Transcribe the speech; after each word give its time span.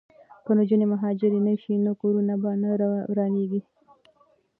که 0.45 0.51
نجونې 0.57 0.85
مهاجرې 0.93 1.39
نه 1.47 1.53
شي 1.61 1.73
نو 1.85 1.91
کورونه 2.01 2.33
به 2.41 2.51
نه 2.61 2.69
ورانیږي. 3.11 3.61